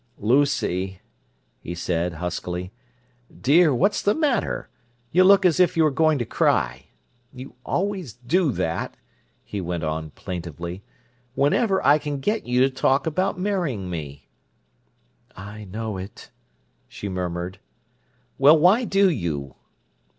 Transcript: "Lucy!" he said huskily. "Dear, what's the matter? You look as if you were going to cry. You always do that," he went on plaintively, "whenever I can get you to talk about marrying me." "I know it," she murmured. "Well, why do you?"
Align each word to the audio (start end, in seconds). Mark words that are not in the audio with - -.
"Lucy!" 0.17 0.99
he 1.59 1.75
said 1.75 2.13
huskily. 2.13 2.71
"Dear, 3.39 3.71
what's 3.71 4.01
the 4.01 4.15
matter? 4.15 4.67
You 5.11 5.23
look 5.23 5.45
as 5.45 5.59
if 5.59 5.77
you 5.77 5.83
were 5.83 5.91
going 5.91 6.17
to 6.17 6.25
cry. 6.25 6.87
You 7.31 7.53
always 7.63 8.13
do 8.13 8.51
that," 8.53 8.97
he 9.43 9.61
went 9.61 9.83
on 9.83 10.09
plaintively, 10.09 10.81
"whenever 11.35 11.85
I 11.85 11.99
can 11.99 12.19
get 12.19 12.47
you 12.47 12.61
to 12.61 12.69
talk 12.71 13.05
about 13.05 13.39
marrying 13.39 13.91
me." 13.91 14.27
"I 15.37 15.65
know 15.65 15.97
it," 15.97 16.31
she 16.87 17.07
murmured. 17.07 17.59
"Well, 18.39 18.57
why 18.57 18.85
do 18.85 19.07
you?" 19.07 19.53